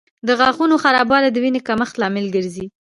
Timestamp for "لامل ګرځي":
2.01-2.65